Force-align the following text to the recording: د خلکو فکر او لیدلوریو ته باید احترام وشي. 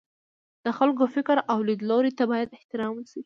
د 0.65 0.67
خلکو 0.77 1.03
فکر 1.15 1.37
او 1.51 1.57
لیدلوریو 1.69 2.17
ته 2.19 2.23
باید 2.31 2.55
احترام 2.57 2.93
وشي. 2.95 3.19